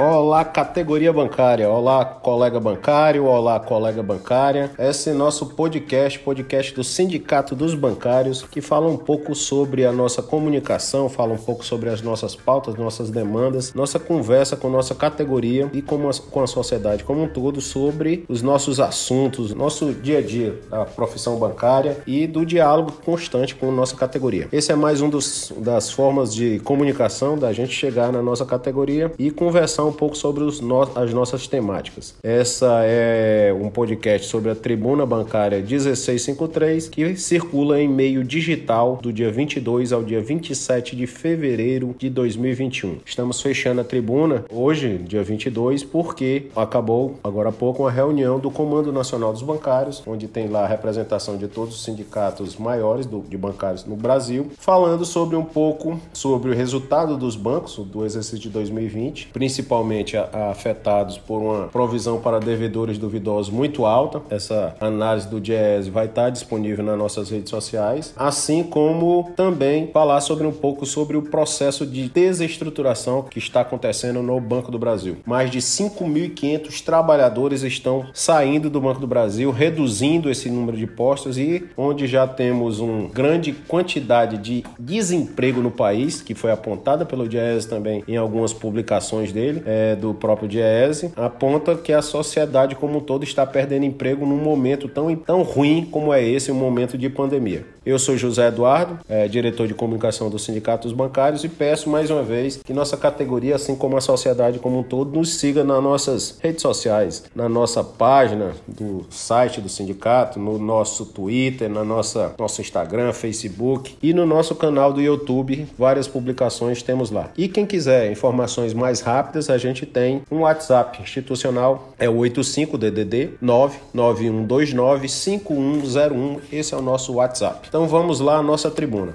Olá, 0.00 0.44
categoria 0.44 1.12
bancária. 1.12 1.68
Olá, 1.68 2.04
colega 2.04 2.60
bancário. 2.60 3.24
Olá, 3.24 3.58
colega 3.58 4.00
bancária. 4.00 4.70
Esse 4.78 5.10
é 5.10 5.12
nosso 5.12 5.46
podcast, 5.46 6.20
podcast 6.20 6.72
do 6.72 6.84
Sindicato 6.84 7.56
dos 7.56 7.74
Bancários, 7.74 8.42
que 8.42 8.60
fala 8.60 8.86
um 8.86 8.96
pouco 8.96 9.34
sobre 9.34 9.84
a 9.84 9.90
nossa 9.90 10.22
comunicação, 10.22 11.08
fala 11.08 11.32
um 11.32 11.38
pouco 11.38 11.64
sobre 11.64 11.90
as 11.90 12.00
nossas 12.00 12.36
pautas, 12.36 12.76
nossas 12.76 13.10
demandas, 13.10 13.74
nossa 13.74 13.98
conversa 13.98 14.54
com 14.54 14.68
nossa 14.68 14.94
categoria 14.94 15.68
e 15.72 15.82
com 15.82 16.08
a, 16.08 16.12
com 16.30 16.42
a 16.44 16.46
sociedade 16.46 17.02
como 17.02 17.24
um 17.24 17.28
todo 17.28 17.60
sobre 17.60 18.24
os 18.28 18.40
nossos 18.40 18.78
assuntos, 18.78 19.52
nosso 19.52 19.92
dia 19.92 20.18
a 20.18 20.22
dia 20.22 20.60
da 20.70 20.84
profissão 20.84 21.40
bancária 21.40 21.98
e 22.06 22.24
do 22.24 22.46
diálogo 22.46 22.92
constante 23.04 23.56
com 23.56 23.72
nossa 23.72 23.96
categoria. 23.96 24.46
Esse 24.52 24.70
é 24.70 24.76
mais 24.76 25.00
um 25.00 25.10
dos, 25.10 25.52
das 25.56 25.90
formas 25.90 26.32
de 26.32 26.60
comunicação 26.60 27.36
da 27.36 27.52
gente 27.52 27.72
chegar 27.72 28.12
na 28.12 28.22
nossa 28.22 28.46
categoria 28.46 29.10
e 29.18 29.32
conversar 29.32 29.87
um 29.88 29.92
pouco 29.92 30.16
sobre 30.16 30.44
no 30.44 30.78
as 30.94 31.12
nossas 31.12 31.46
temáticas. 31.46 32.14
Essa 32.22 32.82
é 32.84 33.52
um 33.52 33.68
podcast 33.68 34.28
sobre 34.28 34.50
a 34.50 34.54
Tribuna 34.54 35.04
Bancária 35.04 35.58
1653, 35.58 36.88
que 36.88 37.16
circula 37.16 37.80
em 37.80 37.88
meio 37.88 38.22
digital 38.22 38.98
do 39.02 39.12
dia 39.12 39.30
22 39.30 39.92
ao 39.92 40.02
dia 40.02 40.20
27 40.20 40.94
de 40.94 41.06
fevereiro 41.06 41.94
de 41.98 42.08
2021. 42.08 42.98
Estamos 43.04 43.40
fechando 43.40 43.80
a 43.80 43.84
tribuna 43.84 44.44
hoje, 44.50 44.98
dia 44.98 45.22
22, 45.22 45.82
porque 45.82 46.46
acabou 46.54 47.18
agora 47.24 47.48
há 47.48 47.52
pouco 47.52 47.82
uma 47.82 47.90
reunião 47.90 48.38
do 48.38 48.50
Comando 48.50 48.92
Nacional 48.92 49.32
dos 49.32 49.42
Bancários, 49.42 50.02
onde 50.06 50.28
tem 50.28 50.48
lá 50.48 50.64
a 50.64 50.68
representação 50.68 51.36
de 51.36 51.48
todos 51.48 51.74
os 51.74 51.84
sindicatos 51.84 52.56
maiores 52.56 53.06
do, 53.06 53.20
de 53.20 53.36
bancários 53.36 53.84
no 53.84 53.96
Brasil, 53.96 54.50
falando 54.58 55.04
sobre 55.04 55.36
um 55.36 55.44
pouco 55.44 56.00
sobre 56.12 56.50
o 56.50 56.54
resultado 56.54 57.16
dos 57.16 57.34
bancos 57.34 57.76
do 57.78 58.04
exercício 58.04 58.38
de 58.38 58.50
2020, 58.50 59.30
principalmente 59.32 59.77
principalmente 59.78 60.16
afetados 60.16 61.18
por 61.18 61.40
uma 61.40 61.68
provisão 61.68 62.20
para 62.20 62.40
devedores 62.40 62.98
duvidosos 62.98 63.52
muito 63.52 63.86
alta. 63.86 64.20
Essa 64.30 64.74
análise 64.80 65.28
do 65.28 65.40
DIES 65.40 65.88
vai 65.88 66.06
estar 66.06 66.30
disponível 66.30 66.84
nas 66.84 66.98
nossas 66.98 67.30
redes 67.30 67.50
sociais, 67.50 68.12
assim 68.16 68.62
como 68.62 69.30
também 69.36 69.90
falar 69.92 70.20
sobre 70.20 70.46
um 70.46 70.52
pouco 70.52 70.84
sobre 70.84 71.16
o 71.16 71.22
processo 71.22 71.86
de 71.86 72.08
desestruturação 72.08 73.22
que 73.22 73.38
está 73.38 73.60
acontecendo 73.60 74.22
no 74.22 74.40
Banco 74.40 74.70
do 74.70 74.78
Brasil. 74.78 75.18
Mais 75.24 75.50
de 75.50 75.58
5.500 75.58 76.82
trabalhadores 76.82 77.62
estão 77.62 78.06
saindo 78.12 78.68
do 78.68 78.80
Banco 78.80 79.00
do 79.00 79.06
Brasil, 79.06 79.50
reduzindo 79.50 80.30
esse 80.30 80.50
número 80.50 80.76
de 80.76 80.86
postos 80.86 81.38
e 81.38 81.68
onde 81.76 82.06
já 82.06 82.26
temos 82.26 82.80
uma 82.80 83.08
grande 83.08 83.52
quantidade 83.52 84.38
de 84.38 84.64
desemprego 84.78 85.60
no 85.60 85.70
país, 85.70 86.20
que 86.20 86.34
foi 86.34 86.50
apontada 86.50 87.04
pelo 87.04 87.28
DIES 87.28 87.66
também 87.66 88.02
em 88.08 88.16
algumas 88.16 88.52
publicações 88.52 89.32
dele 89.32 89.62
é, 89.68 89.94
do 89.94 90.14
próprio 90.14 90.48
Diese 90.48 91.12
aponta 91.14 91.76
que 91.76 91.92
a 91.92 92.00
sociedade 92.00 92.74
como 92.74 92.96
um 92.96 93.00
todo 93.00 93.22
está 93.22 93.44
perdendo 93.44 93.84
emprego 93.84 94.24
num 94.24 94.38
momento 94.38 94.88
tão, 94.88 95.14
tão 95.14 95.42
ruim 95.42 95.86
como 95.90 96.10
é 96.14 96.24
esse, 96.24 96.50
um 96.50 96.54
momento 96.54 96.96
de 96.96 97.10
pandemia. 97.10 97.66
Eu 97.88 97.98
sou 97.98 98.18
José 98.18 98.48
Eduardo, 98.48 98.98
é, 99.08 99.26
diretor 99.26 99.66
de 99.66 99.72
comunicação 99.72 100.28
do 100.28 100.38
Sindicato 100.38 100.86
dos 100.86 100.94
Bancários 100.94 101.42
e 101.42 101.48
peço 101.48 101.88
mais 101.88 102.10
uma 102.10 102.22
vez 102.22 102.60
que 102.62 102.74
nossa 102.74 102.98
categoria, 102.98 103.56
assim 103.56 103.74
como 103.74 103.96
a 103.96 104.00
sociedade 104.02 104.58
como 104.58 104.80
um 104.80 104.82
todo, 104.82 105.16
nos 105.16 105.36
siga 105.36 105.64
nas 105.64 105.82
nossas 105.82 106.38
redes 106.38 106.60
sociais, 106.60 107.24
na 107.34 107.48
nossa 107.48 107.82
página 107.82 108.52
do 108.66 109.06
site 109.08 109.62
do 109.62 109.70
sindicato, 109.70 110.38
no 110.38 110.58
nosso 110.58 111.06
Twitter, 111.06 111.70
na 111.70 111.82
nossa 111.82 112.34
nosso 112.38 112.60
Instagram, 112.60 113.14
Facebook 113.14 113.96
e 114.02 114.12
no 114.12 114.26
nosso 114.26 114.54
canal 114.54 114.92
do 114.92 115.00
YouTube, 115.00 115.66
várias 115.78 116.06
publicações 116.06 116.82
temos 116.82 117.10
lá. 117.10 117.30
E 117.38 117.48
quem 117.48 117.64
quiser 117.64 118.12
informações 118.12 118.74
mais 118.74 119.00
rápidas, 119.00 119.48
a 119.48 119.56
gente 119.56 119.86
tem 119.86 120.20
um 120.30 120.40
WhatsApp 120.40 121.00
institucional, 121.00 121.94
é 121.98 122.06
o 122.06 122.16
85DDD 122.16 123.30
99129 123.40 125.08
5101. 125.08 126.40
Esse 126.52 126.74
é 126.74 126.76
o 126.76 126.82
nosso 126.82 127.14
WhatsApp. 127.14 127.70
Então 127.78 127.86
vamos 127.86 128.18
lá 128.18 128.38
à 128.38 128.42
nossa 128.42 128.68
tribuna. 128.72 129.14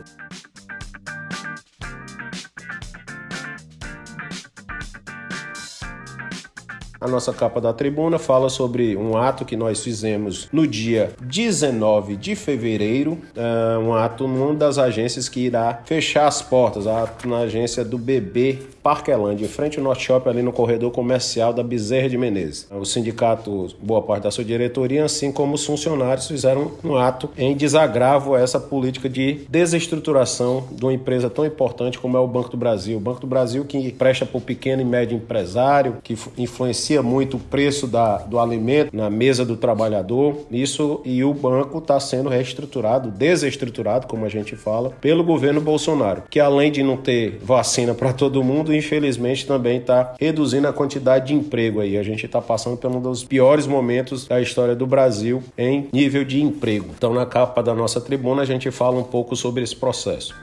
A 7.03 7.07
nossa 7.09 7.33
capa 7.33 7.59
da 7.59 7.73
tribuna 7.73 8.17
fala 8.17 8.47
sobre 8.47 8.95
um 8.95 9.17
ato 9.17 9.43
que 9.43 9.57
nós 9.57 9.83
fizemos 9.83 10.47
no 10.53 10.65
dia 10.65 11.11
19 11.21 12.15
de 12.15 12.33
fevereiro, 12.33 13.17
uh, 13.35 13.77
um 13.81 13.93
ato 13.93 14.25
numa 14.25 14.53
das 14.53 14.77
agências 14.77 15.27
que 15.27 15.41
irá 15.41 15.81
fechar 15.83 16.27
as 16.27 16.41
portas, 16.41 16.87
ato 16.87 17.27
na 17.27 17.39
agência 17.39 17.83
do 17.83 17.97
BB 17.97 18.59
Parquelândia, 18.81 19.45
em 19.45 19.49
frente 19.49 19.79
ao 19.79 19.83
Norte 19.83 20.05
Shopping, 20.05 20.29
ali 20.29 20.41
no 20.41 20.51
corredor 20.51 20.91
comercial 20.91 21.53
da 21.53 21.63
Bezerra 21.63 22.09
de 22.09 22.17
Menezes. 22.17 22.67
O 22.69 22.85
sindicato, 22.85 23.67
boa 23.81 24.01
parte 24.01 24.23
da 24.23 24.31
sua 24.31 24.43
diretoria, 24.43 25.05
assim 25.05 25.31
como 25.31 25.55
os 25.55 25.65
funcionários, 25.65 26.27
fizeram 26.27 26.71
um 26.83 26.95
ato 26.95 27.29
em 27.37 27.55
desagravo 27.55 28.35
a 28.35 28.41
essa 28.41 28.59
política 28.59 29.09
de 29.09 29.45
desestruturação 29.49 30.67
de 30.71 30.83
uma 30.83 30.93
empresa 30.93 31.29
tão 31.29 31.45
importante 31.45 31.97
como 31.97 32.17
é 32.17 32.19
o 32.19 32.27
Banco 32.27 32.49
do 32.49 32.57
Brasil. 32.57 32.97
O 32.97 32.99
Banco 32.99 33.21
do 33.21 33.27
Brasil 33.27 33.63
que 33.63 33.91
presta 33.93 34.25
para 34.25 34.37
o 34.37 34.41
pequeno 34.41 34.81
e 34.81 34.85
médio 34.85 35.15
empresário, 35.15 35.97
que 36.03 36.17
influencia 36.37 36.92
muito 37.01 37.37
o 37.37 37.39
preço 37.39 37.87
da, 37.87 38.17
do 38.17 38.39
alimento 38.39 38.95
na 38.95 39.09
mesa 39.09 39.45
do 39.45 39.55
trabalhador. 39.55 40.45
Isso 40.51 41.01
e 41.05 41.23
o 41.23 41.33
banco 41.33 41.77
está 41.77 41.99
sendo 41.99 42.29
reestruturado, 42.29 43.09
desestruturado, 43.09 44.07
como 44.07 44.25
a 44.25 44.29
gente 44.29 44.55
fala, 44.55 44.91
pelo 45.01 45.23
governo 45.23 45.61
Bolsonaro, 45.61 46.23
que 46.29 46.39
além 46.39 46.71
de 46.71 46.83
não 46.83 46.97
ter 46.97 47.39
vacina 47.41 47.93
para 47.93 48.13
todo 48.13 48.43
mundo, 48.43 48.73
infelizmente 48.73 49.45
também 49.45 49.77
está 49.77 50.13
reduzindo 50.19 50.67
a 50.67 50.73
quantidade 50.73 51.27
de 51.27 51.33
emprego 51.33 51.79
aí. 51.79 51.97
A 51.97 52.03
gente 52.03 52.25
está 52.25 52.41
passando 52.41 52.77
por 52.77 52.91
um 52.91 53.01
dos 53.01 53.23
piores 53.23 53.65
momentos 53.65 54.27
da 54.27 54.41
história 54.41 54.75
do 54.75 54.85
Brasil 54.85 55.43
em 55.57 55.87
nível 55.91 56.23
de 56.23 56.41
emprego. 56.41 56.89
Então, 56.95 57.13
na 57.13 57.25
capa 57.25 57.63
da 57.63 57.73
nossa 57.73 57.99
tribuna, 58.01 58.41
a 58.41 58.45
gente 58.45 58.69
fala 58.71 58.99
um 58.99 59.03
pouco 59.03 59.35
sobre 59.35 59.63
esse 59.63 59.75
processo. 59.75 60.35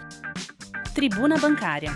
Tribuna 0.94 1.38
Bancária. 1.38 1.91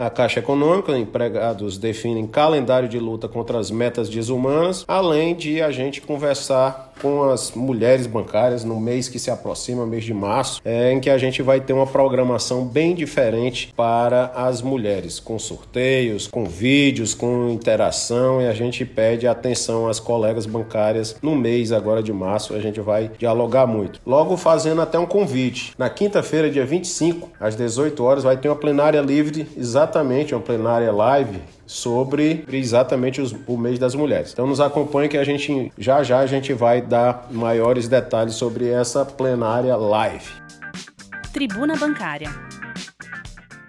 A 0.00 0.08
Caixa 0.08 0.40
Econômica, 0.40 0.96
empregados 0.96 1.76
definem 1.76 2.26
calendário 2.26 2.88
de 2.88 2.98
luta 2.98 3.28
contra 3.28 3.58
as 3.58 3.70
metas 3.70 4.08
desumanas, 4.08 4.82
além 4.88 5.34
de 5.34 5.60
a 5.60 5.70
gente 5.70 6.00
conversar 6.00 6.89
com 7.00 7.24
as 7.24 7.52
mulheres 7.52 8.06
bancárias 8.06 8.64
no 8.64 8.80
mês 8.80 9.08
que 9.08 9.18
se 9.18 9.30
aproxima, 9.30 9.86
mês 9.86 10.04
de 10.04 10.14
março, 10.14 10.60
é, 10.64 10.92
em 10.92 11.00
que 11.00 11.10
a 11.10 11.18
gente 11.18 11.42
vai 11.42 11.60
ter 11.60 11.72
uma 11.72 11.86
programação 11.86 12.64
bem 12.64 12.94
diferente 12.94 13.72
para 13.76 14.32
as 14.34 14.62
mulheres, 14.62 15.18
com 15.18 15.38
sorteios, 15.38 16.26
com 16.26 16.44
vídeos, 16.44 17.14
com 17.14 17.50
interação 17.50 18.40
e 18.40 18.46
a 18.46 18.52
gente 18.52 18.84
pede 18.84 19.26
atenção 19.26 19.88
às 19.88 19.98
colegas 19.98 20.46
bancárias 20.46 21.16
no 21.22 21.34
mês 21.34 21.72
agora 21.72 22.02
de 22.02 22.12
março, 22.12 22.54
a 22.54 22.60
gente 22.60 22.80
vai 22.80 23.10
dialogar 23.18 23.66
muito. 23.66 24.00
Logo 24.06 24.36
fazendo 24.36 24.80
até 24.80 24.98
um 24.98 25.06
convite. 25.06 25.72
Na 25.78 25.88
quinta-feira, 25.88 26.50
dia 26.50 26.64
25, 26.64 27.30
às 27.38 27.56
18 27.56 28.02
horas, 28.02 28.24
vai 28.24 28.36
ter 28.36 28.48
uma 28.48 28.56
plenária 28.56 29.00
livre, 29.00 29.46
exatamente 29.56 30.34
uma 30.34 30.40
plenária 30.40 30.92
live 30.92 31.40
sobre 31.70 32.44
exatamente 32.52 33.20
os, 33.20 33.32
o 33.46 33.56
mês 33.56 33.78
das 33.78 33.94
mulheres. 33.94 34.32
Então 34.32 34.44
nos 34.44 34.60
acompanhe 34.60 35.08
que 35.08 35.16
a 35.16 35.22
gente 35.22 35.72
já 35.78 36.02
já 36.02 36.18
a 36.18 36.26
gente 36.26 36.52
vai 36.52 36.82
dar 36.90 37.28
maiores 37.30 37.88
detalhes 37.88 38.34
sobre 38.34 38.68
essa 38.68 39.04
plenária 39.04 39.76
live. 39.76 40.28
Tribuna 41.32 41.76
Bancária. 41.76 42.50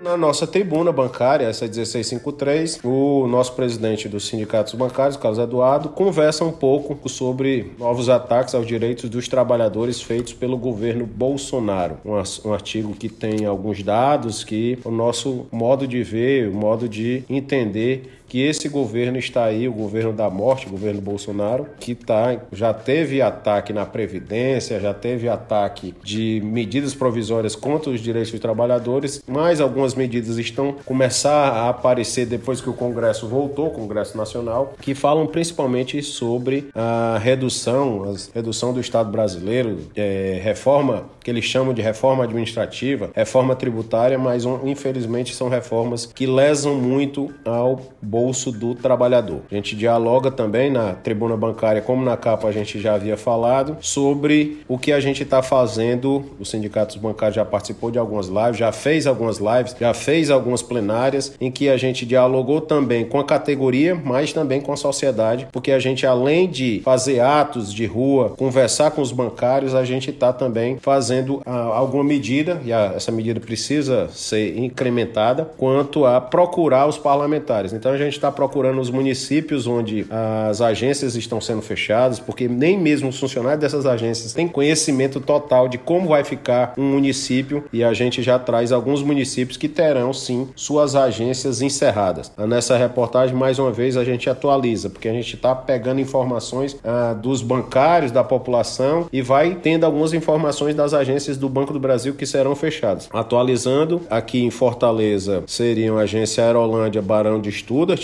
Na 0.02 0.18
nossa 0.18 0.48
tribuna 0.48 0.92
bancária, 0.92 1.46
essa 1.46 1.66
1653, 1.66 2.80
o 2.84 3.28
nosso 3.28 3.54
presidente 3.54 4.10
dos 4.10 4.28
sindicatos 4.28 4.74
bancários, 4.74 5.16
Carlos 5.16 5.38
Eduardo, 5.38 5.90
conversa 5.90 6.44
um 6.44 6.52
pouco 6.52 7.08
sobre 7.08 7.72
novos 7.78 8.10
ataques 8.10 8.56
aos 8.56 8.66
direitos 8.66 9.08
dos 9.12 9.28
trabalhadores 9.28 10.02
feitos 10.02 10.34
pelo 10.34 10.58
governo 10.58 11.06
Bolsonaro. 11.06 12.00
Um, 12.04 12.52
artigo 12.52 12.96
que 12.96 13.10
tem 13.10 13.46
alguns 13.46 13.84
dados 13.84 14.44
que 14.44 14.80
o 14.84 14.90
nosso 14.90 15.46
modo 15.52 15.88
de 15.88 16.02
ver, 16.02 16.50
o 16.50 16.54
modo 16.56 16.90
de 16.90 17.24
entender 17.30 18.21
que 18.32 18.42
esse 18.42 18.70
governo 18.70 19.18
está 19.18 19.44
aí, 19.44 19.68
o 19.68 19.74
governo 19.74 20.14
da 20.14 20.30
morte, 20.30 20.66
o 20.66 20.70
governo 20.70 21.02
Bolsonaro, 21.02 21.68
que 21.78 21.94
tá, 21.94 22.40
já 22.54 22.74
teve 22.74 23.22
ataque 23.22 23.74
na 23.74 23.86
Previdência, 23.86 24.80
já 24.80 24.94
teve 24.94 25.28
ataque 25.28 25.94
de 26.02 26.42
medidas 26.42 26.96
provisórias 26.96 27.58
contra 27.58 27.92
os 27.92 28.00
direitos 28.00 28.32
dos 28.32 28.40
trabalhadores, 28.40 29.22
mas 29.28 29.60
algumas 29.60 29.96
medidas 29.96 30.38
estão 30.38 30.78
começar 30.86 31.50
a 31.50 31.68
aparecer 31.68 32.26
depois 32.26 32.62
que 32.62 32.70
o 32.70 32.74
Congresso 32.74 33.28
voltou, 33.28 33.68
o 33.68 33.72
Congresso 33.72 34.16
Nacional, 34.16 34.76
que 34.80 34.96
falam 34.96 35.28
principalmente 35.28 36.02
sobre 36.02 36.70
a 36.74 37.20
redução, 37.22 38.06
a 38.06 38.16
redução 38.34 38.72
do 38.72 38.80
Estado 38.80 39.12
brasileiro, 39.12 39.78
é, 39.94 40.40
reforma 40.42 41.04
que 41.22 41.30
eles 41.30 41.44
chamam 41.44 41.74
de 41.74 41.82
reforma 41.82 42.24
administrativa, 42.24 43.12
reforma 43.14 43.58
tributária, 43.58 44.18
mas 44.18 44.46
infelizmente 44.64 45.36
são 45.36 45.50
reformas 45.50 46.06
que 46.06 46.26
lesam 46.26 46.76
muito 46.76 47.30
ao 47.44 47.82
bolso 48.02 48.21
bolso 48.22 48.52
do 48.52 48.76
trabalhador. 48.76 49.42
A 49.52 49.56
gente 49.56 49.76
dialoga 49.76 50.30
também 50.30 50.70
na 50.70 50.94
tribuna 50.94 51.36
bancária, 51.36 51.82
como 51.82 52.06
na 52.06 52.16
capa 52.16 52.48
a 52.48 52.52
gente 52.52 52.80
já 52.80 52.94
havia 52.94 53.18
falado, 53.18 53.78
sobre 53.82 54.60
o 54.68 54.78
que 54.78 54.92
a 54.92 55.00
gente 55.00 55.24
está 55.24 55.42
fazendo. 55.42 56.24
O 56.40 56.46
Sindicato 56.46 56.94
dos 56.94 57.02
Bancários 57.02 57.36
já 57.36 57.44
participou 57.44 57.90
de 57.90 57.98
algumas 57.98 58.28
lives, 58.28 58.58
já 58.58 58.72
fez 58.72 59.08
algumas 59.08 59.40
lives, 59.40 59.76
já 59.80 59.92
fez 59.94 60.30
algumas 60.30 60.62
plenárias 60.62 61.34
em 61.42 61.50
que 61.50 61.68
a 61.68 61.78
gente 61.78 62.06
dialogou 62.06 62.62
também 62.62 63.06
com 63.06 63.20
a 63.20 63.24
categoria, 63.24 63.96
mas 63.96 64.32
também 64.32 64.62
com 64.62 64.72
a 64.72 64.78
sociedade, 64.78 65.48
porque 65.52 65.72
a 65.72 65.80
gente, 65.80 66.06
além 66.06 66.48
de 66.48 66.82
fazer 66.84 67.22
atos 67.22 67.74
de 67.74 67.88
rua, 67.88 68.30
conversar 68.38 68.92
com 68.92 69.02
os 69.02 69.12
bancários, 69.12 69.74
a 69.74 69.84
gente 69.84 70.12
está 70.12 70.32
também 70.32 70.78
fazendo 70.80 71.42
ah, 71.44 71.72
alguma 71.74 72.04
medida, 72.04 72.62
e 72.64 72.72
essa 72.72 73.12
medida 73.12 73.40
precisa 73.40 74.10
ser 74.10 74.58
incrementada, 74.58 75.50
quanto 75.58 76.06
a 76.06 76.22
procurar 76.22 76.88
os 76.88 77.00
parlamentares. 77.00 77.74
Então 77.74 77.92
a 77.92 77.98
gente 77.98 78.11
está 78.16 78.32
procurando 78.32 78.80
os 78.80 78.90
municípios 78.90 79.68
onde 79.68 80.06
as 80.10 80.62
agências 80.62 81.16
estão 81.16 81.40
sendo 81.42 81.62
fechadas, 81.62 82.20
porque 82.20 82.48
nem 82.48 82.78
mesmo 82.78 83.10
os 83.10 83.20
funcionários 83.20 83.62
dessas 83.62 83.86
agências 83.86 84.34
têm 84.34 84.48
conhecimento 84.48 85.20
total 85.20 85.68
de 85.68 85.78
como 85.78 86.10
vai 86.10 86.24
ficar 86.24 86.74
um 86.78 86.84
município 86.84 87.64
e 87.72 87.84
a 87.84 87.94
gente 87.94 88.22
já 88.22 88.38
traz 88.38 88.72
alguns 88.72 89.02
municípios 89.02 89.58
que 89.58 89.68
terão 89.68 90.14
sim 90.14 90.50
suas 90.56 90.96
agências 90.96 91.62
encerradas. 91.62 92.32
Nessa 92.38 92.78
reportagem, 92.78 93.36
mais 93.36 93.60
uma 93.60 93.72
vez, 93.72 93.98
a 93.98 94.04
gente 94.04 94.30
atualiza, 94.30 94.90
porque 94.90 95.08
a 95.08 95.14
gente 95.14 95.36
está 95.36 95.56
pegando 95.56 96.02
informações 96.02 96.78
ah, 96.84 97.14
dos 97.14 97.42
bancários, 97.42 98.12
da 98.12 98.24
população 98.24 99.08
e 99.12 99.22
vai 99.22 99.56
tendo 99.56 99.86
algumas 99.86 100.14
informações 100.14 100.76
das 100.76 100.94
agências 100.94 101.38
do 101.38 101.50
Banco 101.50 101.74
do 101.74 101.80
Brasil 101.80 102.14
que 102.14 102.26
serão 102.26 102.56
fechadas. 102.56 103.10
Atualizando, 103.12 104.02
aqui 104.10 104.44
em 104.44 104.52
Fortaleza 104.52 105.44
seriam 105.48 105.98
a 105.98 106.02
agência 106.02 106.44
Aerolândia 106.44 107.02
Barão 107.02 107.40
de 107.40 107.50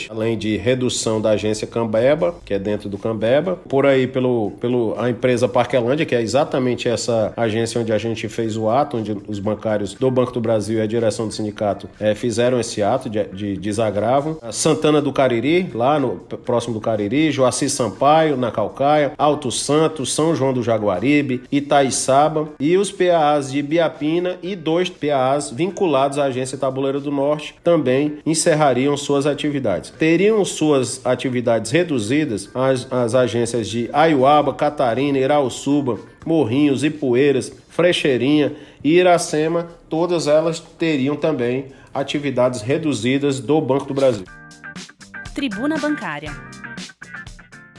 Além 0.10 0.38
de 0.38 0.58
redução 0.58 1.20
da 1.20 1.32
agência 1.32 1.68
Cambeba, 1.68 2.36
que 2.46 2.54
é 2.54 2.60
dentro 2.60 2.88
do 2.90 2.98
Cambeba. 2.98 3.56
Por 3.68 3.86
aí, 3.86 4.06
pelo, 4.08 4.52
pelo 4.60 4.96
a 4.98 5.10
empresa 5.10 5.48
Parquelândia, 5.48 6.06
que 6.06 6.16
é 6.16 6.22
exatamente 6.22 6.88
essa 6.88 7.34
agência 7.36 7.82
onde 7.82 7.92
a 7.92 7.98
gente 7.98 8.28
fez 8.28 8.56
o 8.56 8.70
ato, 8.70 8.98
onde 8.98 9.18
os 9.28 9.40
bancários 9.40 9.94
do 9.94 10.12
Banco 10.12 10.32
do 10.32 10.42
Brasil 10.42 10.80
e 10.80 10.82
a 10.82 10.88
direção 10.88 11.28
do 11.28 11.34
sindicato 11.34 11.90
é, 12.00 12.14
fizeram 12.14 12.60
esse 12.60 12.84
ato 12.84 13.10
de, 13.10 13.24
de 13.26 13.58
desagravo. 13.58 14.38
A 14.42 14.52
Santana 14.52 15.02
do 15.02 15.12
Cariri, 15.12 15.70
lá 15.74 16.00
no 16.00 16.18
próximo 16.46 16.74
do 16.74 16.82
Cariri, 16.82 17.32
Joaci 17.32 17.70
Sampaio, 17.70 18.38
na 18.38 18.52
Calcaia, 18.52 19.14
Alto 19.18 19.52
Santo, 19.52 20.06
São 20.06 20.36
João 20.36 20.54
do 20.54 20.64
Jaguaribe, 20.64 21.44
Itaiçaba 21.52 22.50
e 22.60 22.78
os 22.78 22.92
PAAs 22.92 23.52
de 23.52 23.62
Biapina 23.62 24.38
e 24.42 24.56
dois 24.56 24.90
PAAs 24.90 25.52
vinculados 25.52 26.18
à 26.18 26.26
agência 26.26 26.58
Tabuleiro 26.58 27.00
do 27.00 27.12
Norte 27.12 27.56
também 27.64 28.18
encerrariam 28.26 28.96
suas 28.98 29.26
atividades. 29.26 29.87
Teriam 29.90 30.44
suas 30.46 31.06
atividades 31.06 31.72
reduzidas 31.72 32.50
as, 32.54 32.92
as 32.92 33.16
agências 33.16 33.68
de 33.68 33.90
Aiuaba, 33.94 34.54
Catarina, 34.54 35.18
Irauçuba, 35.18 36.00
Morrinhos, 36.26 36.84
Ipueiras, 36.84 37.52
Frecheirinha 37.70 38.54
e 38.84 38.98
Iracema, 38.98 39.68
todas 39.90 40.28
elas 40.28 40.60
teriam 40.60 41.16
também 41.16 41.68
atividades 41.94 42.62
reduzidas 42.62 43.40
do 43.40 43.60
Banco 43.62 43.86
do 43.86 43.94
Brasil. 43.94 44.26
Tribuna 45.34 45.78
Bancária. 45.78 46.32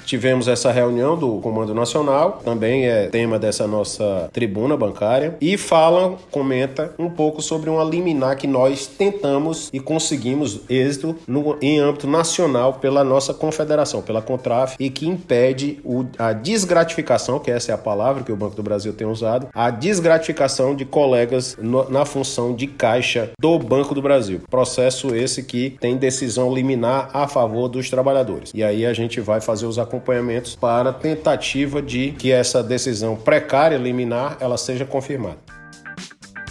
Tivemos 0.08 0.48
essa 0.48 0.72
reunião 0.72 1.18
do 1.18 1.38
Comando 1.40 1.74
Nacional, 1.74 2.40
também 2.42 2.86
é 2.86 3.08
tema 3.08 3.38
dessa 3.38 3.66
nossa 3.66 4.30
tribuna 4.32 4.74
bancária, 4.74 5.36
e 5.38 5.58
fala, 5.58 6.16
comenta 6.30 6.94
um 6.98 7.10
pouco 7.10 7.42
sobre 7.42 7.68
uma 7.68 7.84
liminar 7.84 8.38
que 8.38 8.46
nós 8.46 8.86
tentamos 8.86 9.68
e 9.70 9.78
conseguimos 9.78 10.62
êxito 10.66 11.14
no, 11.26 11.58
em 11.60 11.78
âmbito 11.78 12.06
nacional 12.06 12.72
pela 12.72 13.04
nossa 13.04 13.34
confederação, 13.34 14.00
pela 14.00 14.22
Contraf, 14.22 14.76
e 14.80 14.88
que 14.88 15.06
impede 15.06 15.78
o, 15.84 16.06
a 16.18 16.32
desgratificação, 16.32 17.38
que 17.38 17.50
essa 17.50 17.72
é 17.72 17.74
a 17.74 17.78
palavra 17.78 18.24
que 18.24 18.32
o 18.32 18.36
Banco 18.36 18.56
do 18.56 18.62
Brasil 18.62 18.94
tem 18.94 19.06
usado, 19.06 19.48
a 19.54 19.68
desgratificação 19.68 20.74
de 20.74 20.86
colegas 20.86 21.54
no, 21.60 21.86
na 21.90 22.06
função 22.06 22.54
de 22.54 22.66
caixa 22.66 23.28
do 23.38 23.58
Banco 23.58 23.94
do 23.94 24.00
Brasil. 24.00 24.40
Processo 24.48 25.14
esse 25.14 25.42
que 25.42 25.76
tem 25.78 25.98
decisão 25.98 26.50
liminar 26.54 27.10
a 27.12 27.28
favor 27.28 27.68
dos 27.68 27.90
trabalhadores. 27.90 28.52
E 28.54 28.64
aí 28.64 28.86
a 28.86 28.94
gente 28.94 29.20
vai 29.20 29.42
fazer 29.42 29.66
os 29.66 29.78
acompanhamentos 29.78 29.97
acompanhamentos 29.98 30.56
para 30.56 30.92
tentativa 30.92 31.82
de 31.82 32.12
que 32.12 32.32
essa 32.32 32.62
decisão 32.62 33.16
precária 33.16 33.76
liminar 33.76 34.38
ela 34.40 34.56
seja 34.56 34.84
confirmada. 34.84 35.38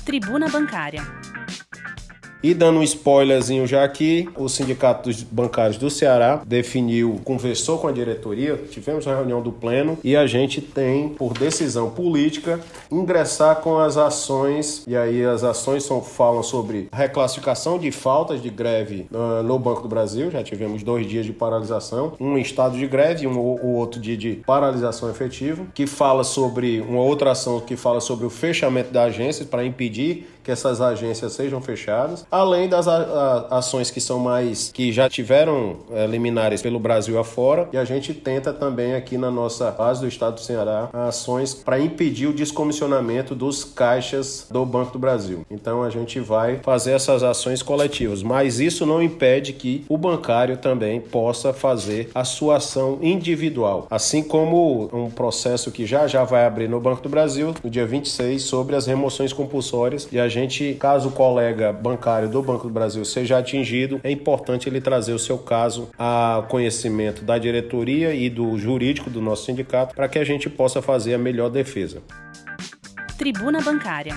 Tribuna 0.06 0.48
Bancária. 0.50 1.02
E 2.44 2.54
dando 2.54 2.80
um 2.80 2.84
spoilerzinho 2.84 3.66
já 3.66 3.84
aqui, 3.84 4.30
o 4.36 4.48
Sindicato 4.48 5.10
dos 5.10 5.24
Bancários 5.24 5.78
do 5.78 5.90
Ceará 5.90 6.42
definiu, 6.46 7.20
conversou 7.24 7.80
com 7.80 7.88
a 7.88 7.92
diretoria, 7.92 8.56
tivemos 8.70 9.06
uma 9.08 9.16
reunião 9.16 9.42
do 9.42 9.52
Pleno 9.52 9.98
e 10.04 10.16
a 10.16 10.28
gente 10.28 10.62
tem, 10.62 11.10
por 11.10 11.34
decisão 11.34 11.90
política, 11.90 12.60
ingressar 12.92 13.58
com 13.58 13.80
as 13.80 13.98
ações, 13.98 14.84
e 14.88 14.96
aí 14.96 15.26
as 15.26 15.44
ações 15.44 15.84
são, 15.84 16.02
falam 16.02 16.44
sobre 16.44 16.88
reclassificação 16.94 17.80
de 17.80 17.92
faltas 17.92 18.42
de 18.42 18.50
greve 18.50 19.08
uh, 19.12 19.42
no 19.42 19.58
Banco 19.58 19.82
do 19.82 19.88
Brasil, 19.88 20.30
já 20.30 20.44
tivemos 20.44 20.84
dois 20.84 21.08
dias 21.08 21.26
de 21.26 21.34
paralisação, 21.34 22.14
um 22.20 22.38
estado 22.38 22.78
de 22.78 22.86
greve 22.86 23.24
e 23.24 23.28
um 23.28 23.38
o 23.38 23.76
outro 23.76 24.00
dia 24.00 24.18
de 24.18 24.42
paralisação 24.46 25.10
efetiva, 25.10 25.66
que 25.74 25.88
fala 25.88 26.24
sobre 26.24 26.82
uma 26.82 27.02
outra 27.02 27.32
ação 27.32 27.60
que 27.60 27.76
fala 27.76 28.00
sobre 28.00 28.26
o 28.26 28.30
fechamento 28.30 28.92
da 28.92 29.04
agência 29.04 29.46
para 29.46 29.66
impedir 29.66 30.28
que 30.48 30.52
essas 30.52 30.80
agências 30.80 31.34
sejam 31.34 31.60
fechadas, 31.60 32.26
além 32.32 32.70
das 32.70 32.88
ações 32.88 33.92
que 33.92 34.00
são 34.00 34.18
mais 34.18 34.72
que 34.74 34.94
já 34.94 35.10
tiveram 35.10 35.76
é, 35.92 36.08
liminares 36.08 36.62
pelo 36.62 36.80
Brasil 36.80 37.20
afora, 37.20 37.68
e 37.74 37.78
a 37.78 37.84
gente 37.84 38.14
tenta 38.14 38.54
também 38.54 38.96
aqui 38.96 39.18
na 39.18 39.30
nossa 39.30 39.70
base 39.72 40.00
do 40.00 40.08
estado 40.08 40.36
do 40.36 40.40
Ceará 40.40 40.88
ações 40.94 41.54
para 41.54 41.78
impedir 41.78 42.28
o 42.28 42.34
descomissionamento 42.34 43.36
dos 43.36 43.66
caixas 43.66 44.48
do 44.50 44.66
Banco 44.66 44.94
do 44.94 45.00
Brasil. 45.00 45.46
Então 45.52 45.84
a 45.84 45.90
gente 45.90 46.18
vai 46.22 46.62
fazer 46.64 46.94
essas 46.94 47.24
ações 47.24 47.62
coletivas, 47.62 48.24
mas 48.24 48.62
isso 48.62 48.86
não 48.86 49.04
impede 49.04 49.52
que 49.52 49.84
o 49.90 49.98
bancário 49.98 50.56
também 50.56 51.02
possa 51.02 51.52
fazer 51.52 52.10
a 52.16 52.24
sua 52.24 52.56
ação 52.56 53.00
individual, 53.02 53.86
assim 53.90 54.24
como 54.24 54.90
um 54.94 55.10
processo 55.10 55.74
que 55.74 55.86
já 55.86 56.08
já 56.08 56.24
vai 56.24 56.46
abrir 56.46 56.70
no 56.70 56.80
Banco 56.80 57.02
do 57.02 57.10
Brasil 57.10 57.54
no 57.62 57.70
dia 57.70 57.86
26 57.86 58.44
sobre 58.44 58.78
as 58.78 58.88
remoções 58.88 59.34
compulsórias 59.34 60.08
e 60.10 60.18
a 60.18 60.37
gente, 60.38 60.76
caso 60.76 61.10
o 61.10 61.12
colega 61.12 61.74
bancário 61.74 62.30
do 62.30 62.44
Banco 62.44 62.68
do 62.68 62.74
Brasil 62.74 63.04
seja 63.04 63.40
atingido, 63.40 64.00
é 64.04 64.12
importante 64.12 64.70
ele 64.70 64.80
trazer 64.80 65.14
o 65.14 65.20
seu 65.20 65.38
caso 65.38 65.90
a 65.98 66.46
conhecimento 66.48 67.24
da 67.24 67.40
diretoria 67.40 68.14
e 68.14 68.30
do 68.30 68.56
jurídico 68.58 69.10
do 69.10 69.20
nosso 69.20 69.46
sindicato 69.46 69.96
para 69.96 70.08
que 70.08 70.20
a 70.20 70.24
gente 70.24 70.48
possa 70.48 70.80
fazer 70.80 71.16
a 71.16 71.18
melhor 71.18 71.50
defesa. 71.50 72.04
Tribuna 73.18 73.60
Bancária. 73.62 74.14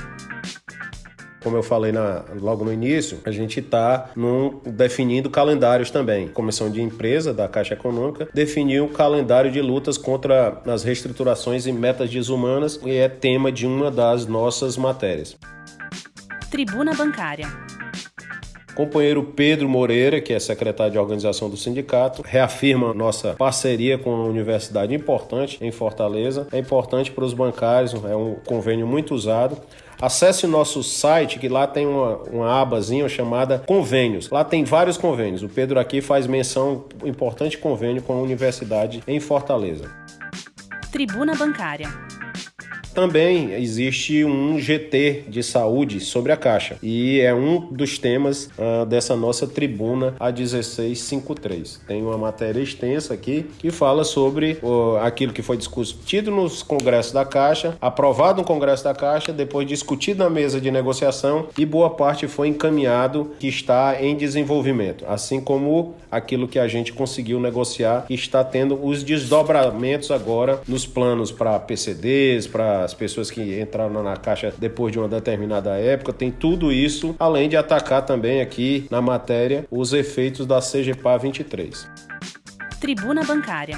Como 1.42 1.56
eu 1.56 1.62
falei 1.62 1.90
na, 1.90 2.22
logo 2.38 2.66
no 2.66 2.72
início, 2.72 3.18
a 3.24 3.30
gente 3.30 3.60
está 3.60 4.10
definindo 4.66 5.30
calendários 5.30 5.90
também. 5.90 6.26
A 6.26 6.32
Comissão 6.32 6.70
de 6.70 6.82
Empresa 6.82 7.32
da 7.32 7.48
Caixa 7.48 7.72
Econômica 7.72 8.28
definiu 8.34 8.84
o 8.84 8.88
calendário 8.90 9.50
de 9.50 9.62
lutas 9.62 9.96
contra 9.96 10.60
as 10.66 10.84
reestruturações 10.84 11.66
e 11.66 11.72
metas 11.72 12.10
desumanas 12.10 12.78
e 12.84 12.90
é 12.90 13.08
tema 13.08 13.50
de 13.50 13.66
uma 13.66 13.90
das 13.90 14.26
nossas 14.26 14.76
matérias. 14.76 15.34
Tribuna 16.50 16.92
Bancária. 16.92 17.46
Companheiro 18.74 19.22
Pedro 19.22 19.68
Moreira, 19.68 20.20
que 20.20 20.32
é 20.32 20.40
secretário 20.40 20.90
de 20.90 20.98
organização 20.98 21.48
do 21.48 21.56
sindicato, 21.56 22.22
reafirma 22.26 22.92
nossa 22.92 23.34
parceria 23.34 23.96
com 23.96 24.12
uma 24.12 24.24
universidade 24.24 24.92
importante 24.92 25.58
em 25.60 25.70
Fortaleza. 25.70 26.48
É 26.50 26.58
importante 26.58 27.12
para 27.12 27.24
os 27.24 27.32
bancários, 27.32 27.94
é 28.04 28.16
um 28.16 28.34
convênio 28.44 28.84
muito 28.84 29.14
usado. 29.14 29.58
Acesse 30.02 30.44
nosso 30.48 30.82
site, 30.82 31.38
que 31.38 31.48
lá 31.48 31.68
tem 31.68 31.86
uma, 31.86 32.16
uma 32.24 32.60
abazinha 32.60 33.08
chamada 33.08 33.62
Convênios. 33.64 34.28
Lá 34.28 34.42
tem 34.42 34.64
vários 34.64 34.96
convênios. 34.96 35.44
O 35.44 35.48
Pedro 35.48 35.78
aqui 35.78 36.00
faz 36.00 36.26
menção 36.26 36.86
importante 37.04 37.58
convênio 37.58 38.02
com 38.02 38.14
a 38.14 38.20
universidade 38.20 39.04
em 39.06 39.20
Fortaleza. 39.20 39.88
Tribuna 40.90 41.36
Bancária. 41.36 41.88
Também 43.00 43.54
existe 43.54 44.26
um 44.26 44.58
GT 44.58 45.24
de 45.26 45.42
saúde 45.42 46.00
sobre 46.00 46.32
a 46.32 46.36
Caixa 46.36 46.76
e 46.82 47.18
é 47.18 47.32
um 47.32 47.58
dos 47.72 47.98
temas 47.98 48.50
uh, 48.58 48.84
dessa 48.84 49.16
nossa 49.16 49.46
tribuna 49.46 50.14
a 50.20 50.30
1653. 50.30 51.80
Tem 51.88 52.02
uma 52.02 52.18
matéria 52.18 52.60
extensa 52.60 53.14
aqui 53.14 53.46
que 53.58 53.70
fala 53.70 54.04
sobre 54.04 54.58
uh, 54.62 54.98
aquilo 54.98 55.32
que 55.32 55.40
foi 55.40 55.56
discutido 55.56 56.30
nos 56.30 56.62
congressos 56.62 57.12
da 57.12 57.24
Caixa, 57.24 57.74
aprovado 57.80 58.42
no 58.42 58.46
Congresso 58.46 58.84
da 58.84 58.92
Caixa, 58.94 59.32
depois 59.32 59.66
discutido 59.66 60.22
na 60.22 60.28
mesa 60.28 60.60
de 60.60 60.70
negociação 60.70 61.46
e 61.56 61.64
boa 61.64 61.88
parte 61.88 62.28
foi 62.28 62.48
encaminhado 62.48 63.30
que 63.40 63.48
está 63.48 63.96
em 63.98 64.14
desenvolvimento, 64.14 65.06
assim 65.08 65.40
como 65.40 65.94
aquilo 66.10 66.46
que 66.46 66.58
a 66.58 66.68
gente 66.68 66.92
conseguiu 66.92 67.40
negociar 67.40 68.04
está 68.10 68.44
tendo 68.44 68.78
os 68.84 69.02
desdobramentos 69.02 70.10
agora 70.10 70.60
nos 70.68 70.84
planos 70.84 71.32
para 71.32 71.58
PCDs, 71.58 72.46
para 72.46 72.89
as 72.90 72.94
pessoas 72.94 73.30
que 73.30 73.60
entraram 73.60 74.02
na 74.02 74.16
caixa 74.16 74.52
depois 74.58 74.92
de 74.92 74.98
uma 74.98 75.08
determinada 75.08 75.76
época, 75.76 76.12
tem 76.12 76.30
tudo 76.30 76.72
isso, 76.72 77.14
além 77.18 77.48
de 77.48 77.56
atacar 77.56 78.04
também 78.04 78.40
aqui 78.40 78.86
na 78.90 79.00
matéria 79.00 79.64
os 79.70 79.92
efeitos 79.92 80.44
da 80.44 80.60
CGPA 80.60 81.16
23. 81.18 81.88
Tribuna 82.80 83.22
Bancária. 83.22 83.76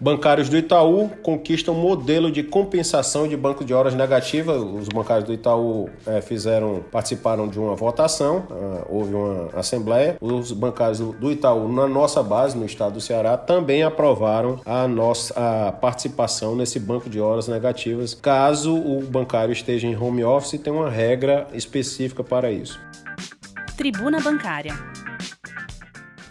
Bancários 0.00 0.48
do 0.48 0.58
Itaú 0.58 1.08
conquistam 1.22 1.72
modelo 1.72 2.30
de 2.30 2.42
compensação 2.42 3.28
de 3.28 3.36
banco 3.36 3.64
de 3.64 3.72
horas 3.72 3.94
negativa. 3.94 4.56
Os 4.56 4.88
bancários 4.88 5.24
do 5.24 5.32
Itaú 5.32 5.88
é, 6.04 6.20
fizeram, 6.20 6.84
participaram 6.90 7.46
de 7.48 7.60
uma 7.60 7.76
votação, 7.76 8.38
uh, 8.50 8.84
houve 8.88 9.14
uma 9.14 9.50
assembleia. 9.54 10.16
Os 10.20 10.50
bancários 10.50 10.98
do 10.98 11.30
Itaú, 11.30 11.72
na 11.72 11.86
nossa 11.86 12.22
base, 12.24 12.58
no 12.58 12.66
estado 12.66 12.94
do 12.94 13.00
Ceará, 13.00 13.36
também 13.36 13.84
aprovaram 13.84 14.60
a 14.66 14.88
nossa 14.88 15.34
a 15.34 15.72
participação 15.72 16.56
nesse 16.56 16.80
banco 16.80 17.08
de 17.08 17.20
horas 17.20 17.46
negativas, 17.48 18.14
caso 18.14 18.74
o 18.74 19.00
bancário 19.02 19.52
esteja 19.52 19.86
em 19.86 19.96
home 19.96 20.24
office, 20.24 20.60
tem 20.60 20.72
uma 20.72 20.90
regra 20.90 21.46
específica 21.52 22.24
para 22.24 22.50
isso. 22.50 22.80
Tribuna 23.76 24.20
Bancária. 24.20 24.74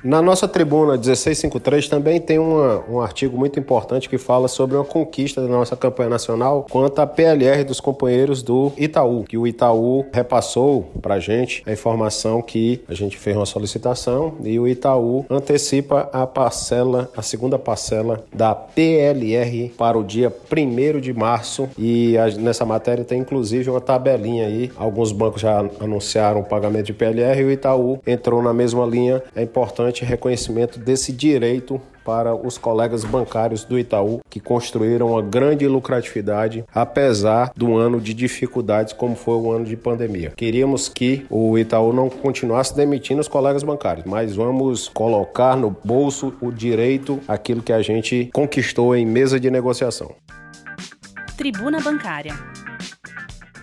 Na 0.04 0.22
nossa 0.22 0.50
tribuna 0.50 0.98
1653 0.98 1.88
também 1.88 2.20
tem 2.20 2.38
uma, 2.38 2.84
um 2.90 3.00
artigo 3.00 3.38
muito 3.38 3.58
importante 3.58 4.10
que 4.10 4.18
fala 4.18 4.50
sobre 4.50 4.76
uma 4.76 4.84
conquista 4.84 5.42
da 5.42 5.48
nossa 5.48 5.78
campanha 5.78 6.10
nacional 6.10 6.66
quanto 6.70 7.00
à 7.00 7.08
PLR 7.08 7.64
dos 7.64 7.80
companheiros 7.80 8.44
do 8.44 8.74
Itaú, 8.78 9.24
que 9.24 9.38
o 9.38 9.48
Itaú 9.48 10.06
repassou 10.12 10.92
para 11.02 11.16
a 11.16 11.20
gente 11.22 11.64
a 11.66 11.72
informação 11.72 12.42
que 12.42 12.84
a 12.90 12.94
gente 12.94 13.18
fez 13.18 13.38
uma 13.38 13.46
solicitação 13.46 14.34
e 14.44 14.60
o 14.60 14.68
Itaú 14.68 15.26
antecipa 15.30 16.10
a 16.12 16.28
parcela, 16.28 17.10
a 17.16 17.22
segunda 17.22 17.58
parcela 17.58 18.26
da 18.36 18.54
PLR 18.54 19.72
para 19.78 19.98
o 19.98 20.04
dia 20.04 20.34
1 20.52 21.00
de 21.00 21.14
março 21.14 21.70
e 21.78 22.18
a, 22.18 22.28
nessa 22.28 22.66
matéria 22.66 23.06
tem 23.06 23.22
inclusive 23.22 23.70
uma 23.70 23.80
tabelinha 23.80 24.48
aí. 24.48 24.70
Alguns 24.76 25.14
bancos 25.14 25.42
já 25.42 25.60
anunciaram 25.80 26.42
o 26.42 26.44
pagamento 26.44 26.88
de 26.88 26.94
PLR 26.94 27.40
e 27.40 27.46
o 27.46 27.52
Itaú 27.52 28.02
entrou 28.06 28.44
na 28.44 28.52
mesma 28.54 28.86
linha. 28.86 29.24
É 29.34 29.42
importante 29.42 29.93
importante 29.94 30.04
reconhecimento 30.04 30.80
desse 30.80 31.12
direito 31.14 31.80
para 32.04 32.36
os 32.36 32.58
colegas 32.58 33.06
bancários 33.06 33.64
do 33.64 33.78
Itaú 33.78 34.20
que 34.30 34.40
construíram 34.40 35.12
uma 35.12 35.22
grande 35.22 35.68
lucratividade 35.68 36.66
apesar 36.74 37.52
do 37.56 37.78
ano 37.78 38.02
de 38.02 38.14
dificuldades 38.14 38.92
como 38.92 39.16
foi 39.16 39.36
o 39.36 39.52
ano 39.52 39.66
de 39.66 39.78
pandemia. 39.78 40.34
Queríamos 40.36 40.90
que 40.90 41.26
o 41.30 41.58
Itaú 41.58 41.94
não 41.94 42.10
continuasse 42.10 42.76
demitindo 42.76 43.22
os 43.22 43.28
colegas 43.28 43.64
bancários, 43.64 44.06
mas 44.06 44.36
vamos 44.36 44.90
colocar 44.90 45.56
no 45.56 45.76
bolso 45.84 46.34
o 46.42 46.52
direito 46.52 47.22
aquilo 47.28 47.62
que 47.62 47.72
a 47.72 47.82
gente 47.82 48.30
conquistou 48.34 48.96
em 48.96 49.06
mesa 49.06 49.40
de 49.40 49.50
negociação. 49.50 50.14
Tribuna 51.38 51.80
Bancária. 51.80 52.34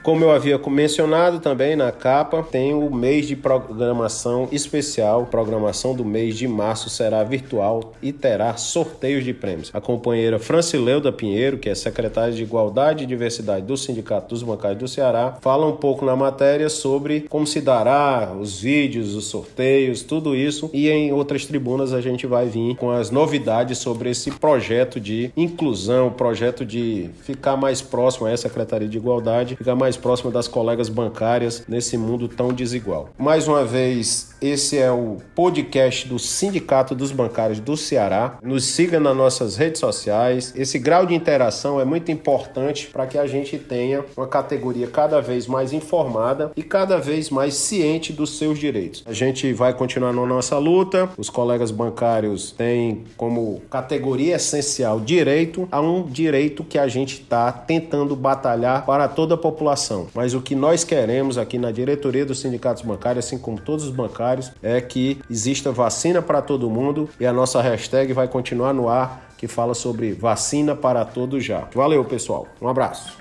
Como 0.03 0.25
eu 0.25 0.31
havia 0.31 0.59
mencionado 0.67 1.41
também 1.41 1.77
na 1.77 1.93
capa, 1.93 2.43
tem 2.43 2.73
o 2.73 2.91
mês 2.91 3.27
de 3.27 3.37
programação 3.37 4.49
especial. 4.51 5.27
Programação 5.27 5.95
do 5.95 6.07
mês 6.07 6.39
de 6.39 6.49
março 6.49 6.89
será 6.89 7.23
virtual 7.23 7.93
e 8.03 8.11
terá 8.11 8.57
sorteios 8.57 9.25
de 9.25 9.35
prêmios. 9.35 9.71
A 9.75 9.81
companheira 9.81 10.39
Francileuda 10.39 11.13
Pinheiro, 11.13 11.59
que 11.59 11.69
é 11.69 11.75
secretária 11.75 12.33
de 12.33 12.43
Igualdade 12.43 13.05
e 13.05 13.07
Diversidade 13.07 13.67
do 13.67 13.77
Sindicato 13.77 14.31
dos 14.31 14.43
Bancários 14.43 14.79
do 14.79 14.89
Ceará, 14.89 15.37
fala 15.43 15.67
um 15.67 15.77
pouco 15.77 16.07
na 16.07 16.17
matéria 16.17 16.71
sobre 16.71 17.27
como 17.29 17.47
se 17.47 17.61
dará 17.61 18.33
os 18.41 18.59
vídeos, 18.59 19.15
os 19.15 19.27
sorteios, 19.27 20.03
tudo 20.03 20.35
isso. 20.35 20.71
E 20.73 20.89
em 20.89 21.13
outras 21.13 21.45
tribunas 21.45 21.93
a 21.93 22.01
gente 22.01 22.27
vai 22.27 22.47
vir 22.47 22.75
com 22.77 22.91
as 22.91 23.11
novidades 23.11 23.77
sobre 23.77 24.09
esse 24.09 24.31
projeto 24.31 24.99
de 24.99 25.31
inclusão, 25.37 26.11
projeto 26.11 26.65
de 26.65 27.11
ficar 27.21 27.57
mais 27.57 27.83
próximo 27.83 28.27
à 28.27 28.37
Secretaria 28.37 28.89
de 28.89 28.97
Igualdade, 28.97 29.57
ficar 29.57 29.75
mais 29.75 29.90
mais 29.91 29.97
próxima 29.97 30.31
das 30.31 30.47
colegas 30.47 30.89
bancárias 30.89 31.65
nesse 31.67 31.97
mundo 31.97 32.29
tão 32.29 32.53
desigual. 32.53 33.09
Mais 33.19 33.49
uma 33.49 33.65
vez, 33.65 34.30
esse 34.41 34.79
é 34.79 34.91
o 34.91 35.17
podcast 35.35 36.09
do 36.09 36.19
Sindicato 36.19 36.95
dos 36.95 37.13
Bancários 37.13 37.61
do 37.61 37.77
Ceará. 37.77 38.39
Nos 38.43 38.65
siga 38.65 39.01
nas 39.01 39.17
nossas 39.17 39.57
redes 39.57 39.81
sociais. 39.81 40.53
Esse 40.57 40.79
grau 40.79 41.07
de 41.07 41.15
interação 41.15 41.81
é 41.81 41.85
muito 41.85 42.11
importante 42.11 42.87
para 42.87 43.07
que 43.07 43.19
a 43.19 43.27
gente 43.27 43.59
tenha 43.59 44.05
uma 44.17 44.27
categoria 44.27 44.87
cada 44.87 45.21
vez 45.21 45.47
mais 45.47 45.73
informada 45.73 46.53
e 46.57 46.63
cada 46.63 46.99
vez 46.99 47.31
mais 47.31 47.55
ciente 47.55 48.13
dos 48.13 48.39
seus 48.39 48.59
direitos. 48.59 49.03
A 49.07 49.13
gente 49.13 49.53
vai 49.53 49.73
continuar 49.73 50.13
na 50.13 50.27
nossa 50.27 50.59
luta. 50.59 51.09
Os 51.17 51.31
colegas 51.31 51.71
bancários 51.71 52.53
têm 52.53 53.05
como 53.17 53.63
categoria 53.71 54.37
essencial 54.37 55.01
direito 55.01 55.69
a 55.71 55.81
um 55.81 56.05
direito 56.05 56.65
que 56.65 56.79
a 56.79 56.89
gente 56.89 57.23
está 57.23 57.53
tentando 57.53 58.15
batalhar 58.17 58.85
para 58.85 59.09
toda 59.09 59.35
a 59.35 59.39
população 59.39 59.71
mas 60.15 60.35
o 60.35 60.41
que 60.41 60.55
nós 60.55 60.85
queremos 60.85 61.39
aqui 61.39 61.59
na 61.59 61.71
diretoria 61.71 62.25
dos 62.25 62.41
sindicatos 62.41 62.83
bancários, 62.83 63.25
assim 63.25 63.39
como 63.39 63.61
todos 63.61 63.85
os 63.85 63.91
bancários, 63.91 64.30
é 64.63 64.81
que 64.81 65.21
exista 65.31 65.73
vacina 65.73 66.21
para 66.23 66.43
todo 66.43 66.71
mundo 66.71 67.09
e 67.19 67.27
a 67.27 67.33
nossa 67.33 67.61
hashtag 67.61 68.13
vai 68.13 68.29
continuar 68.29 68.73
no 68.73 68.89
ar 68.89 69.31
que 69.37 69.49
fala 69.49 69.73
sobre 69.73 70.13
vacina 70.13 70.77
para 70.77 71.05
todos 71.05 71.45
já. 71.45 71.67
Valeu, 71.75 72.05
pessoal. 72.05 72.47
Um 72.61 72.69
abraço. 72.69 73.17